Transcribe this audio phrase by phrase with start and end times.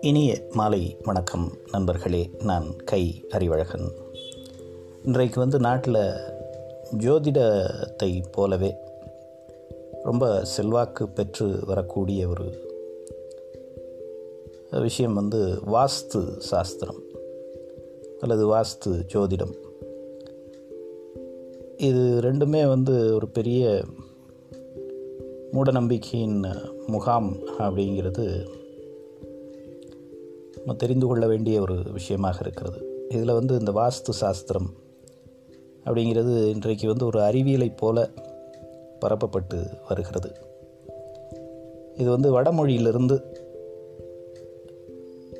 [0.00, 2.30] இனிய மாலை வணக்கம் நண்பர்களே.
[2.42, 3.90] நான் கை அறிவழகன்.
[5.04, 5.98] இன்றைக்கு வந்து நாட்டில்
[6.98, 8.74] ஜோதிடத்தை போலவே
[10.02, 12.68] ரொம்ப செல்வாக்கு பெற்று வரக்கூடிய ஒரு
[14.70, 17.02] விஷயம் வந்து வாஸ்து சாஸ்திரம்
[18.20, 19.54] அல்லது வாஸ்து ஜோதிடம்.
[21.76, 23.82] இது ரெண்டுமே வந்து ஒரு பெரிய
[25.52, 26.56] மூடநம்பிக்கையின்
[26.86, 28.46] முகாம் அப்படிங்கிறது
[30.56, 33.06] நம்ம தெரிந்து கொள்ள வேண்டிய ஒரு விஷயமாக இருக்கிறது.
[33.08, 34.70] இதில் வந்து இந்த வாஸ்து சாஸ்திரம்
[35.84, 38.08] அப்படிங்கிறது இன்றைக்கு வந்து ஒரு அறிவியலைப் போல
[39.00, 40.32] பரப்பப்பட்டு வருகிறது.
[41.96, 43.22] இது வந்து வடமொழியிலிருந்து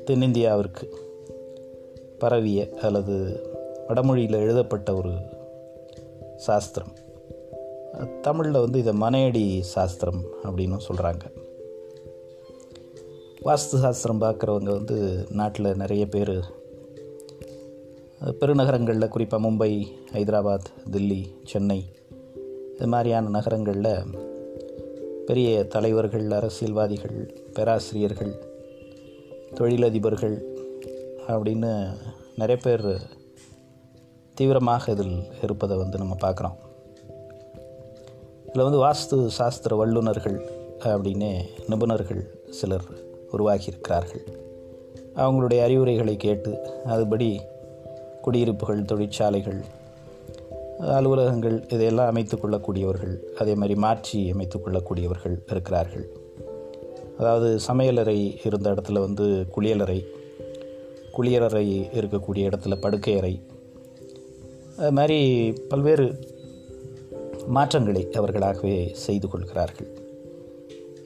[0.05, 0.89] தென்னிந்தியாவிற்கு
[2.19, 3.39] பரவிய அல்லது
[3.87, 5.11] வடமொழியில் எழுதப்பட்ட ஒரு
[6.37, 7.00] சாஸ்திரம்.
[8.21, 11.21] தமிழில் வந்து இதை மனையடி சாஸ்திரம் அப்படின்னு சொல்கிறாங்க
[13.45, 16.59] வாஸ்து சாஸ்திரம் பார்க்குறவங்க வந்து நாட்டில் நிறைய பேர்.
[18.39, 21.85] பெருநகரங்களில் குறிப்பாக மும்பை ஹைதராபாத் தில்லி சென்னை
[22.75, 24.03] இது மாதிரியான நகரங்களில்
[25.25, 28.33] பெரிய தலைவர்கள் அரசியல்வாதிகள் பேராசிரியர்கள்
[29.53, 30.41] தொழிலதிபர்கள்
[31.27, 31.97] அப்படின்னு
[32.35, 33.01] நிறைய பேர்
[34.33, 36.69] தீவிரமாக இதில் இருப்பதை வந்து நம்ம பார்க்குறோம்.
[38.53, 40.49] இதில் வந்து வாஸ்து சாஸ்திர வல்லுநர்கள்
[40.79, 41.29] அப்படின்னு
[41.69, 42.87] நிபுணர்கள் சிலர்
[43.31, 44.23] உருவாகியிருக்கிறார்கள்.
[45.15, 46.51] அவங்களுடைய அறிவுரைகளை கேட்டு
[46.85, 47.39] அதுபடி
[48.21, 49.59] குடியிருப்புகள் தொழிற்சாலைகள்
[50.79, 56.05] அலுவலகங்கள் இதையெல்லாம் அமைத்து கொள்ளக்கூடியவர்கள் அதே மாதிரி மாற்றி அமைத்து கொள்ளக்கூடியவர்கள் இருக்கிறார்கள்.
[57.17, 60.05] அதாவது சமையலறை இருந்த இடத்துல வந்து குளியலறை
[61.17, 63.41] குளியலறை இருக்கக்கூடிய இடத்துல படுக்கை அறை
[64.77, 66.05] அது மாதிரி பல்வேறு
[67.47, 69.99] மாற்றங்களை அவர்களாகவே செய்து கொள்கிறார்கள்.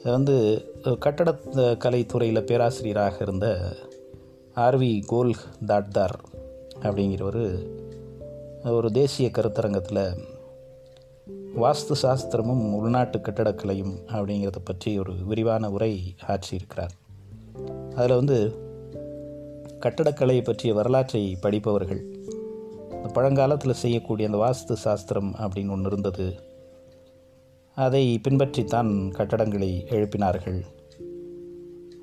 [0.02, 0.64] வந்து
[0.98, 3.76] கட்டட கலைத்துறையில் பேராசிரியராக இருந்த
[4.56, 5.34] ஆர்வி கோல்
[5.66, 6.18] தாட்தார்
[6.80, 7.68] அப்படிங்கிறவர்
[8.64, 10.18] ஒரு தேசிய கருத்தரங்கத்தில்
[11.56, 16.90] வாஸ்து சாஸ்திரமும் உள்நாட்டு கட்டடக்கலையும் அப்படிங்கிறத பற்றி ஒரு விரிவான உரை ஆற்றியிருக்கிறார்.
[17.94, 18.64] அதில் வந்து
[19.80, 22.15] கட்டடக்கலையை பற்றிய வரலாற்றை படிப்பவர்கள்
[23.12, 26.34] பழங்காலத்தில் செய்யக்கூடிய அந்த வாஸ்து சாஸ்திரம் அப்படின்னு ஒன்று இருந்தது.
[27.74, 30.64] அதை பின்பற்றித்தான் கட்டடங்களை எழுப்பினார்கள்.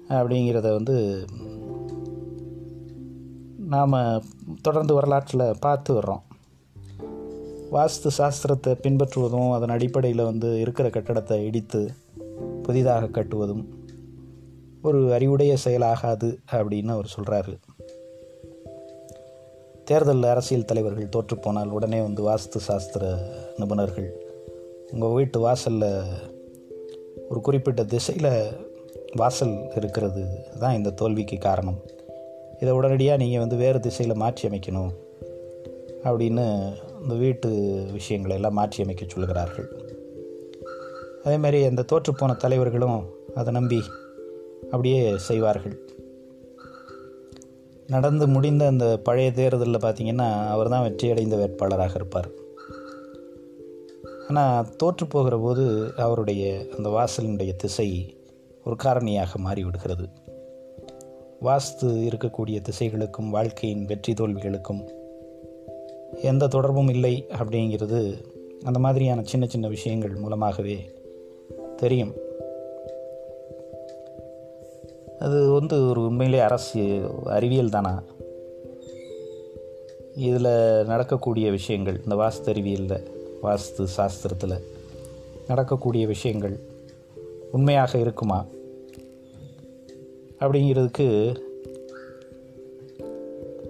[0.09, 1.25] அப்படிங்கிறத வந்து
[3.57, 4.23] நாம்
[4.61, 6.21] தொடர்ந்து வரலாற்றில் பார்த்து வர்றோம்.
[7.71, 11.93] வாஸ்து சாஸ்திரத்தை பின்பற்றுவதும் அதன் அடிப்படையில் வந்து இருக்கிற கட்டடத்தை இடித்து
[12.63, 13.67] புதிதாக கட்டுவதும்
[14.81, 17.57] ஒரு அறிவுடைய செயலாகாது அப்படின்னு அவர் சொல்கிறாரு
[19.93, 23.03] தேர்தல் அரசியல் தலைவர்கள் தோற்றுப்போனால் உடனே வந்து வாஸ்து சாஸ்திர
[23.57, 24.07] நிபுணர்கள்
[24.91, 25.89] உங்கள் வீட்டு வாசலில்
[27.29, 28.29] ஒரு குறிப்பிட்ட திசையில்
[29.15, 30.23] வாசல் இருக்கிறது
[30.59, 31.79] தான் இந்த தோல்விக்கு காரணம்.
[32.59, 34.91] இதை உடனடியாக நீங்கள் வந்து வேறு திசையில் மாற்றி அமைக்கணும்
[36.03, 36.45] அப்படின்னு
[37.01, 37.49] இந்த வீட்டு
[37.91, 39.67] விஷயங்களை எல்லாம் மாற்றி அமைக்க சொல்கிறார்கள்
[41.23, 42.99] அதேமாதிரி அந்த தோற்றுப்போன தலைவர்களும்
[43.35, 43.81] அதை நம்பி
[44.63, 45.75] அப்படியே செய்வார்கள்.
[47.93, 52.29] நடந்து முடிந்த அந்த பழைய தேர்தலில் பார்த்திங்கன்னா அவர் தான் வெற்றியடைந்த வேட்பாளராக இருப்பார்.
[54.27, 56.43] ஆனால் தோற்று போகிற போது அவருடைய
[56.77, 57.87] அந்த வாசலினுடைய திசை
[58.65, 60.05] ஒரு காரணியாக மாறிவிடுகிறது.
[61.41, 64.83] வாஸ்து இருக்கக்கூடிய திசைகளுக்கும் வாழ்க்கையின் வெற்றி தோல்விகளுக்கும்
[66.21, 68.01] எந்த தொடர்பும் இல்லை அப்படிங்கிறது
[68.63, 70.77] அந்த மாதிரியான சின்ன சின்ன விஷயங்கள் மூலமாகவே
[71.77, 72.13] தெரியும்.
[75.23, 78.03] அது வந்து ஒரு உண்மையிலே அரசு அறிவியல் தானா?
[80.15, 83.07] இதில் நடக்கக்கூடிய விஷயங்கள் இந்த வாஸ்து அறிவியலில்
[83.43, 84.63] வாஸ்து சாஸ்திரத்தில்
[85.47, 86.59] நடக்கக்கூடிய விஷயங்கள்
[87.51, 88.45] உண்மையாக இருக்குமா?
[90.39, 91.35] அப்படிங்கிறதுக்கு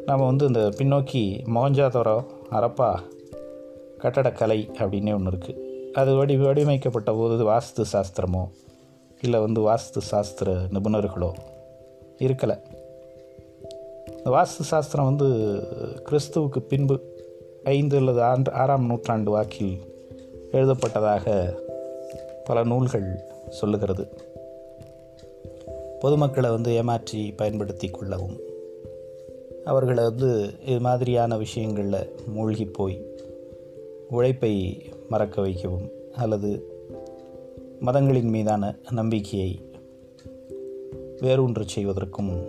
[0.05, 2.99] நம்ம வந்து இந்த பின்னோக்கி மோஞ்சாதோரோ அரப்பா
[3.97, 8.47] கட்டடக்கலை அப்படின்னே ஒன்று இருக்குது அது வடி வடிவமைக்கப்பட்ட போது வாஸ்து சாஸ்திரமோ?
[9.23, 11.33] இல்லை வந்து வாஸ்து சாஸ்திர நிபுணர்களோ
[12.19, 12.57] இருக்கலை.
[14.17, 15.25] இந்த வாஸ்து சாஸ்திரம் வந்து
[16.09, 17.01] கிறிஸ்துவுக்கு பின்பு
[17.63, 19.81] ஐந்து அல்லது ஆண்டு ஆறாம் நூற்றாண்டு வாக்கில்
[20.51, 21.55] எழுதப்பட்டதாக
[22.43, 24.07] பல நூல்கள் சொல்லுகிறது.
[25.99, 28.37] பொதுமக்களை வந்து ஏமாற்றி பயன்படுத்தி கொள்ளவும்
[29.65, 33.05] அவர்களை வந்து இது மாதிரியான விஷயங்களில் மூழ்கி போய்
[34.09, 34.53] உழைப்பை
[35.09, 36.72] மறக்க வைக்கவும் அல்லது
[37.85, 39.61] மதங்களின் மீதான நம்பிக்கையை
[41.21, 42.45] வேரூன்று செய்வதற்கும்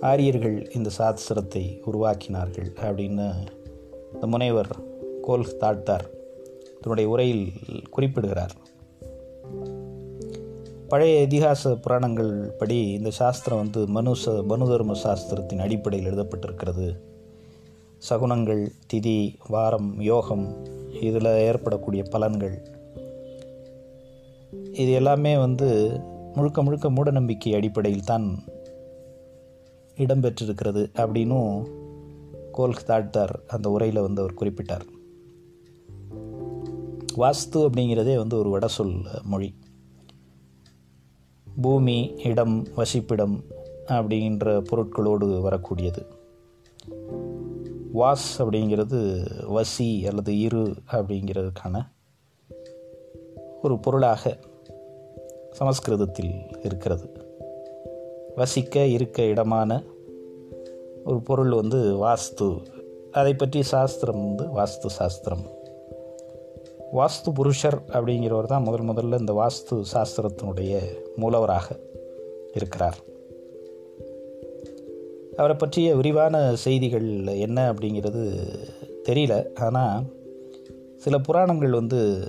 [0.00, 3.32] ஆரியர்கள் இந்த சாஸ்திரத்தை உருவாக்கினார்கள் அப்படின்னு
[4.14, 4.76] இந்த முனைவர்
[5.22, 6.06] கோல் தாட்டார்
[6.80, 7.52] தன்னுடைய உரையில்
[7.90, 8.52] குறிப்பிடுகிறார்.
[10.88, 16.96] பழைய இதிகாச புராணங்கள் படி இந்த சாஸ்திரம் வந்து மனு ச மனு தர்ம சாஸ்திரத்தின் அடிப்படையில் எழுதப்பட்டிருக்கிறது.
[18.10, 20.66] சகுனங்கள் திதி வாரம் யோகம்
[21.00, 22.78] இதில் ஏற்படக்கூடிய பலன்கள்
[24.80, 26.00] இது எல்லாமே வந்து
[26.34, 28.42] முழுக்க முழுக்க மூடநம்பிக்கை அடிப்படையில் தான்
[29.96, 31.66] இடம்பெற்றிருக்கிறது அப்படின்னும்
[32.52, 34.86] கோல்க் தாழ்த்தார் அந்த உரையில் வந்து அவர் குறிப்பிட்டார்.
[37.16, 39.54] வாஸ்து அப்படிங்கிறதே வந்து ஒரு வடசொல் மொழி.
[41.62, 43.44] பூமி இடம் வசிப்பிடம்
[43.86, 46.06] அப்படின்ற பொருட்களோடு வரக்கூடியது.
[47.94, 49.00] வாஸ் அப்படிங்கிறது
[49.48, 51.88] வசி அல்லது இரு அப்படிங்கிறதுக்கான
[53.62, 54.38] ஒரு பொருளாக
[55.50, 57.10] சமஸ்கிருதத்தில் இருக்கிறது.
[58.36, 59.82] வசிக்க இருக்க இடமான
[61.04, 62.62] ஒரு பொருள் வந்து வாஸ்து.
[63.12, 65.42] அதை பற்றி சாஸ்திரம் வந்து வாஸ்து சாஸ்திரம்.
[66.92, 70.80] வாஸ்து புருஷர் அப்படிங்கிறவர் தான் முதல் முதல்ல இந்த வாஸ்து சாஸ்திரத்தினுடைய
[71.16, 71.78] மூலவராக
[72.54, 72.98] இருக்கிறார்.
[75.36, 78.38] அவரை பற்றிய விரிவான செய்திகள் என்ன அப்படிங்கிறது
[79.04, 79.54] தெரியல.
[79.54, 80.02] ஆனால்
[80.96, 82.28] சில புராணங்கள் வந்து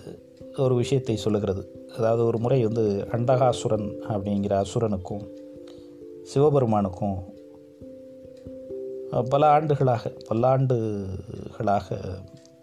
[0.58, 1.81] ஒரு விஷயத்தை சொல்லுகிறது.
[1.98, 5.24] அதாவது ஒரு முறை வந்து அண்டகாசுரன் அப்படிங்கிற அசுரனுக்கும்
[6.24, 7.18] சிவபெருமானுக்கும்
[9.30, 11.98] பல ஆண்டுகளாக பல்லாண்டுகளாக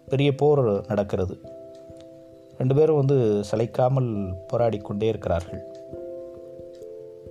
[0.05, 1.37] பெரிய போர் நடக்கிறது.
[2.57, 3.17] ரெண்டு பேரும் வந்து
[3.51, 5.61] சளைக்காமல் போராடி கொண்டே இருக்கிறார்கள்.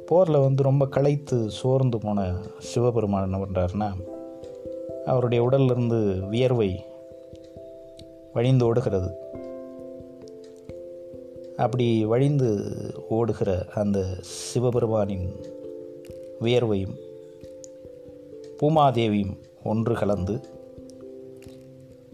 [0.07, 3.91] போரில் வந்து ரொம்ப களைத்து சோர்ந்து போன சிவபெருமான் என்ன பண்ணுறாருன்னா
[5.05, 5.99] அவருடைய உடலிருந்து
[6.31, 6.85] வியர்வை
[8.33, 9.11] வழிந்து ஓடுகிறது.
[11.59, 12.51] அப்படி வழிந்து
[13.09, 15.29] ஓடுகிற அந்த சிவபெருமானின்
[16.41, 16.97] வியர்வையும்
[18.61, 20.41] பூமாதேவியும் ஒன்று கலந்து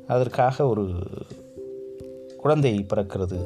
[0.07, 0.89] அதற்காக ஒரு
[2.37, 3.39] குழந்தை பிறக்கிறது.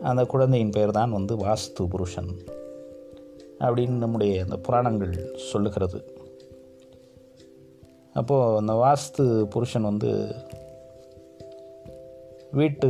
[0.00, 2.30] அந்த குழந்தையின் பெயர் தான் வந்து வாஸ்து புருஷன்
[3.58, 6.16] அப்படின்னு நம்முடைய அந்த புராணங்கள் சொல்லுகிறது.
[8.12, 10.34] அப்போது அந்த வாஸ்து புருஷன் வந்து
[12.50, 12.88] வீட்டு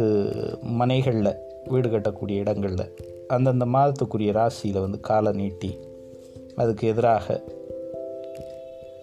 [0.62, 2.94] மனைகளில் வீடு கட்டக்கூடிய இடங்களில்
[3.28, 5.78] அந்தந்த மாதத்துக்குரிய ராசியில் வந்து காலை நீட்டி
[6.54, 7.42] அதுக்கு எதிராக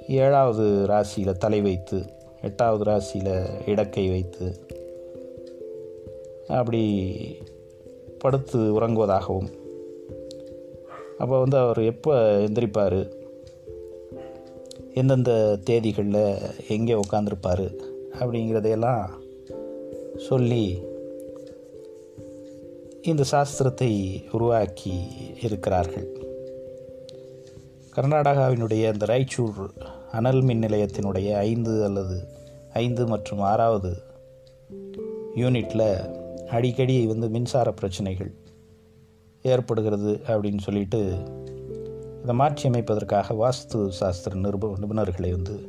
[0.08, 2.04] ஏழாவது ராசியில் தலை வைத்து
[2.42, 3.34] எட்டாவது ராசியில்
[3.66, 4.56] இடக்கை வைத்து
[6.48, 6.84] அப்படி
[8.20, 9.60] படுத்து உறங்குவதாகவும்
[11.18, 13.12] அப்போ வந்து அவர் எப்போ எந்திரிப்பார்?
[14.94, 16.38] எந்தெந்த தேதிகளில்
[16.68, 17.76] எங்கே உட்காந்துருப்பார்
[18.20, 19.10] அப்படிங்கிறதையெல்லாம்
[20.18, 20.80] சொல்லி
[23.04, 24.94] இந்த சாஸ்திரத்தை உருவாக்கி
[25.42, 26.08] இருக்கிறார்கள்.
[27.96, 29.62] கர்நாடகாவினுடைய அந்த ராய்ச்சூர்
[30.12, 32.24] அனல் மின் நிலையத்தினுடைய ஐந்து அல்லது
[32.74, 34.02] ஐந்து மற்றும் ஆறாவது
[35.36, 36.16] யூனிட்டில்
[36.48, 38.34] அடிக்கடி வந்து மின்சார பிரச்சனைகள்
[39.42, 41.16] ஏற்படுகிறது அப்படின்னு சொல்லிட்டு
[42.22, 45.68] இதை மாற்றி அமைப்பதற்காக வாஸ்து சாஸ்திர நிருப நிபுணர்களை வந்து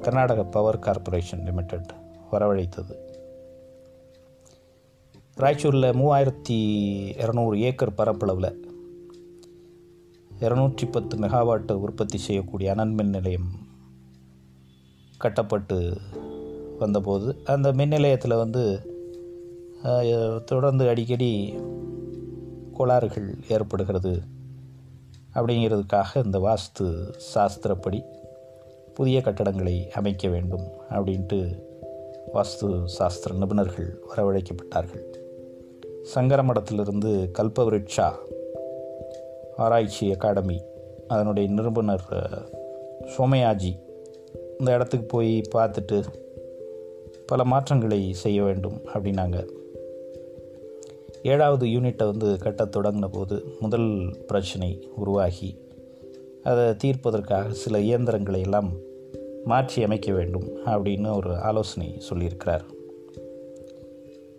[0.00, 1.90] கர்நாடக பவர் கார்ப்பரேஷன் லிமிடெட்
[2.32, 3.07] வரவழைத்தது.
[5.38, 6.56] ராய்ச்சூரில் மூவாயிரத்தி
[7.16, 8.66] இரநூறு ஏக்கர் பரப்பளவில்
[10.40, 13.50] இரநூற்றி பத்து மெகாவாட்டு உற்பத்தி செய்யக்கூடிய அனல் மின் நிலையம்
[15.18, 15.96] கட்டப்பட்டு
[16.78, 18.64] வந்தபோது அந்த மின் நிலையத்தில் வந்து
[20.44, 21.54] தொடர்ந்து அடிக்கடி
[22.72, 24.22] கோளாறுகள் ஏற்படுகிறது
[25.34, 28.02] அப்படிங்கிறதுக்காக இந்த வாஸ்து சாஸ்திரப்படி
[28.94, 31.66] புதிய கட்டடங்களை அமைக்க வேண்டும் அப்படின்ட்டு
[32.34, 35.26] வாஸ்து சாஸ்திர நிபுணர்கள் வரவழைக்கப்பட்டார்கள்.
[36.14, 38.12] சங்கரமடத்திலிருந்து கல்பவரிட்சா
[39.56, 40.62] ஆராய்ச்சி அகாடமி
[41.08, 42.06] அதனுடைய நிருபனர்
[43.16, 43.72] சோமயாஜி.
[44.58, 46.04] இந்த இடத்துக்கு போய் பார்த்துட்டு
[47.26, 49.48] பல மாற்றங்களை செய்ய வேண்டும் அப்படின்னாங்க.
[51.22, 55.60] ஏழாவது யூனிட்டை வந்து கட்ட தொடங்கின போது முதல் பிரச்சனை உருவாகி
[56.42, 58.72] அதை தீர்ப்பதற்காக சில இயந்திரங்களை எல்லாம்
[59.44, 62.64] மாற்றி அமைக்க வேண்டும் அப்படின்னு ஒரு ஆலோசனை சொல்லியிருக்கிறார்.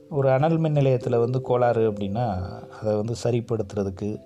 [0.09, 2.25] ஒரு அனல் மின் நிலையத்தில் வந்து கோளாறு அப்படின்னா
[2.79, 4.21] அதை வந்து சரிப்படுத்துறதுக்கு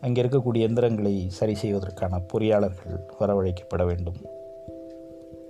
[0.00, 4.16] அங்கே இருக்கக்கூடிய எந்திரங்களை சரி செய்வதற்கான பொறியாளர்கள் வரவழைக்கப்பட வேண்டும்.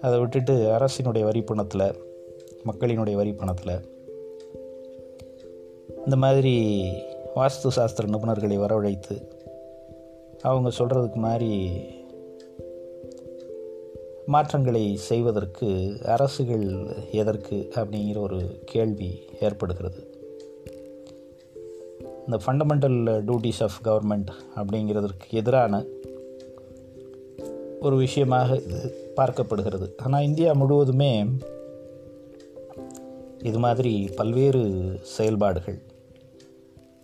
[0.01, 1.95] அதை விட்டுட்டு அரசினுடைய வரி பணத்தில்
[2.65, 3.93] மக்களினுடைய வரி பணத்தில்
[6.05, 6.83] இந்த மாதிரி
[7.37, 9.29] வாஸ்து சாஸ்திர நிபுணர்களை வரவழைத்து
[10.43, 11.85] அவங்க சொல்கிறதுக்கு மாதிரி
[14.27, 20.13] மாற்றங்களை செய்வதற்கு அரசுகள் எதற்கு அப்படிங்கிற ஒரு கேள்வி ஏற்படுகிறது.
[22.19, 25.85] இந்த ஃபண்டமெண்டல் டியூட்டிஸ் ஆஃப் கவர்மெண்ட் அப்படிங்கிறதற்கு எதிரான
[27.81, 29.89] ஒரு விஷயமாக இது பார்க்கப்படுகிறது.
[29.97, 31.25] ஆனால் இந்தியா முழுவதுமே
[33.43, 34.63] இது மாதிரி பல்வேறு
[35.03, 35.83] செயல்பாடுகள்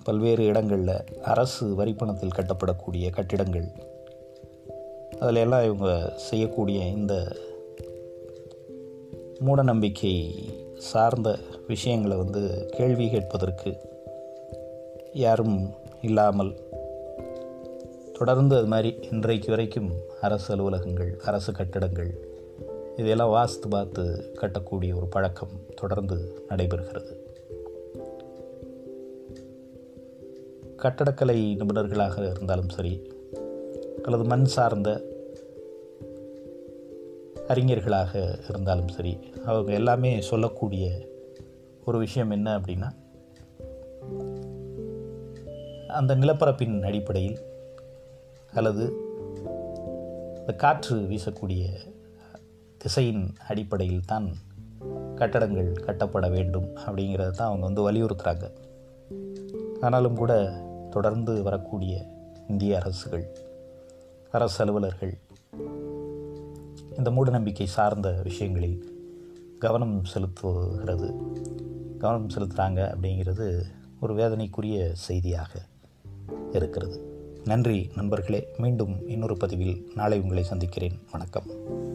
[0.05, 3.89] பல்வேறு இடங்களில் அரசு வரிப்பணத்தில் கட்டப்படக்கூடிய கட்டிடங்கள்
[5.21, 7.37] அதில் எல்லாம் இவங்க செய்யக்கூடிய இந்த
[9.47, 10.33] மூடநம்பிக்கை
[10.79, 13.77] சார்ந்த விஷயங்களை வந்து கேள்வி கேட்பதற்கு
[15.13, 15.71] யாரும்
[16.03, 16.55] இல்லாமல்
[18.19, 22.29] தொடர்ந்து அது மாதிரி இன்றைக்கு வரைக்கும் அரசு அலுவலகங்கள் அரசு கட்டிடங்கள்
[22.97, 27.17] இதையெல்லாம் வாஸ்து பார்த்து கட்டக்கூடிய ஒரு பழக்கம் தொடர்ந்து நடைபெறுகிறது.
[30.77, 33.13] கட்டடக்கலை நிபுணர்களாக இருந்தாலும் சரி
[34.03, 35.10] அல்லது மண் சார்ந்த
[37.51, 38.13] அறிஞர்களாக
[38.49, 39.13] இருந்தாலும் சரி
[39.45, 40.85] அவங்க எல்லாமே சொல்லக்கூடிய
[41.85, 42.91] ஒரு விஷயம் என்ன அப்படின்னா
[45.89, 47.39] அந்த நிலப்பரப்பின் அடிப்படையில்
[48.53, 48.85] அல்லது
[50.41, 51.65] இந்த காற்று வீசக்கூடிய
[52.79, 54.29] திசையின் அடிப்படையில் தான்
[55.15, 58.47] கட்டடங்கள் கட்டப்பட வேண்டும் அப்படிங்கிறத தான் அவங்க வந்து வலியுறுத்துகிறாங்க
[59.81, 60.33] ஆனாலும் கூட
[60.91, 61.95] தொடர்ந்து வரக்கூடிய
[62.49, 63.27] இந்திய அரசுகள்
[64.31, 65.15] அரசு அலுவலர்கள்
[66.97, 68.99] இந்த மூடநம்பிக்கை சார்ந்த விஷயங்களில்
[69.59, 71.23] கவனம் செலுத்துகிறது.
[71.99, 73.63] கவனம் செலுத்துகிறாங்க அப்படிங்கிறது
[74.01, 75.63] ஒரு வேதனைக்குரிய செய்தியாக
[76.53, 77.09] இருக்கிறது.
[77.45, 78.49] நன்றி நண்பர்களே.
[78.57, 80.99] மீண்டும் இன்னொரு பதிவில் நாளை உங்களை சந்திக்கிறேன்.
[81.13, 81.90] வணக்கம்.